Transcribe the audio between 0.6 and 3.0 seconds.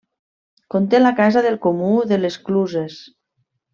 Conté la Casa del Comú de les Cluses.